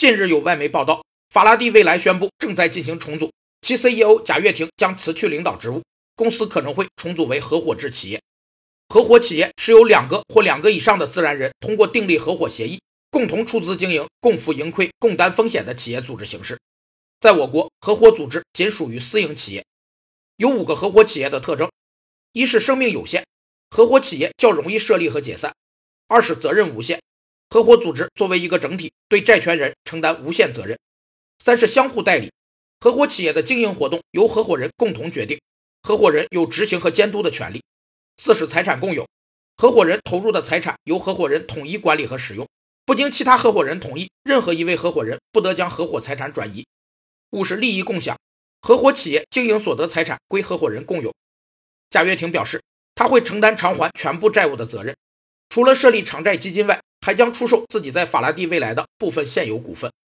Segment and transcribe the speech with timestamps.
[0.00, 5.82] 近日有外媒报道，法拉第未来宣布正在进行重组，其 CEO 贾跃亭将辞去领导职务，
[6.16, 8.18] 公司可能会重组为合伙制企业。
[8.88, 16.58] 合伙企业是由两个或两个以上的自然人通过订立合伙协议，共同出资经营、共负盈亏、共担风险的企业组织形式。
[17.20, 19.66] 在我国，合伙组织仅属于私营企业。
[20.38, 21.70] 有五个合伙企业的特征：
[22.32, 23.26] 一是生命有限，
[23.68, 25.52] 合伙企业较容易设立和解散；
[26.08, 27.02] 二是责任无限，
[27.52, 30.76] 合伙组织作为一个整体，对债权人承担无限责任；
[31.40, 32.30] 三是相互代理，
[32.78, 35.40] 合伙企业的经营活动由合伙人共同决定，
[35.82, 37.60] 合伙人有执行和监督的权利。
[38.18, 39.08] 四是财产共有，
[39.56, 42.48] 合伙人投入的财产由合伙人统一管理和使用，
[42.86, 46.64] 不经其他合伙人同意，任何一位合伙人不得将合伙财产转移。
[47.30, 48.16] 五是利益共享，
[48.60, 51.12] 合伙企业经营所得财产归合伙人共有。
[51.90, 52.62] 贾跃亭表示，
[52.94, 54.94] 他会承担偿还全部债务的责任，
[55.48, 59.90] 除了设立偿债基金外，还将出售自己在法拉第未来的部分现有股份。